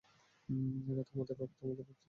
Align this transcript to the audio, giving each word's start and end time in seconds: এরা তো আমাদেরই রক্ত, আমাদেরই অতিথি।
এরা 0.89 1.03
তো 1.03 1.11
আমাদেরই 1.15 1.39
রক্ত, 1.41 1.59
আমাদেরই 1.63 1.83
অতিথি। 1.83 1.93